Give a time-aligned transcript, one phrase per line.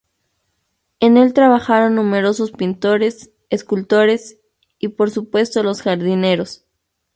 [0.99, 4.39] En el trabajaron numerosos pintores, escultores
[4.79, 6.65] y, por supuesto, los jardineros.